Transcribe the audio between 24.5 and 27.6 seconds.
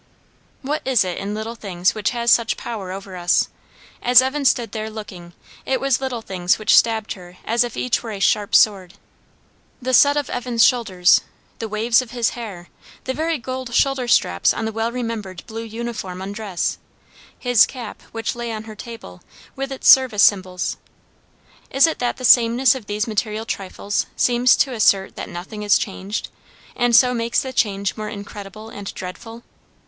to assert that nothing is changed, and so makes the